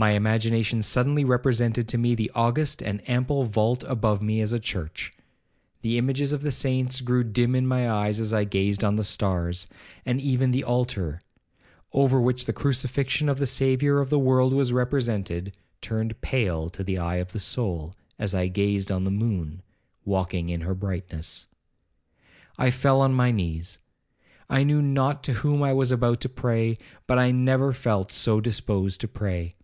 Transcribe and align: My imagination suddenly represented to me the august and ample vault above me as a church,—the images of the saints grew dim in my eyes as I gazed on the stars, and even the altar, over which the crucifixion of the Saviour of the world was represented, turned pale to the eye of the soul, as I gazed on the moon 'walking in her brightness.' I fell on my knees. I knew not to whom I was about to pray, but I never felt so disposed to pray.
My 0.00 0.10
imagination 0.12 0.80
suddenly 0.82 1.24
represented 1.24 1.88
to 1.88 1.98
me 1.98 2.14
the 2.14 2.30
august 2.32 2.84
and 2.84 3.02
ample 3.10 3.42
vault 3.42 3.82
above 3.82 4.22
me 4.22 4.40
as 4.40 4.52
a 4.52 4.60
church,—the 4.60 5.98
images 5.98 6.32
of 6.32 6.42
the 6.42 6.52
saints 6.52 7.00
grew 7.00 7.24
dim 7.24 7.56
in 7.56 7.66
my 7.66 7.90
eyes 7.90 8.20
as 8.20 8.32
I 8.32 8.44
gazed 8.44 8.84
on 8.84 8.94
the 8.94 9.02
stars, 9.02 9.66
and 10.06 10.20
even 10.20 10.52
the 10.52 10.62
altar, 10.62 11.20
over 11.92 12.20
which 12.20 12.44
the 12.46 12.52
crucifixion 12.52 13.28
of 13.28 13.38
the 13.40 13.44
Saviour 13.46 13.98
of 14.00 14.08
the 14.08 14.20
world 14.20 14.52
was 14.52 14.72
represented, 14.72 15.56
turned 15.80 16.20
pale 16.20 16.68
to 16.68 16.84
the 16.84 16.96
eye 16.98 17.16
of 17.16 17.32
the 17.32 17.40
soul, 17.40 17.92
as 18.20 18.36
I 18.36 18.46
gazed 18.46 18.92
on 18.92 19.02
the 19.02 19.10
moon 19.10 19.62
'walking 20.04 20.48
in 20.48 20.60
her 20.60 20.76
brightness.' 20.76 21.48
I 22.56 22.70
fell 22.70 23.00
on 23.00 23.14
my 23.14 23.32
knees. 23.32 23.80
I 24.48 24.62
knew 24.62 24.80
not 24.80 25.24
to 25.24 25.32
whom 25.32 25.60
I 25.60 25.72
was 25.72 25.90
about 25.90 26.20
to 26.20 26.28
pray, 26.28 26.78
but 27.08 27.18
I 27.18 27.32
never 27.32 27.72
felt 27.72 28.12
so 28.12 28.40
disposed 28.40 29.00
to 29.00 29.08
pray. 29.08 29.56